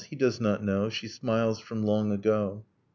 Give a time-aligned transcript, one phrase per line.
[0.09, 2.65] He does not know She smiles from long ago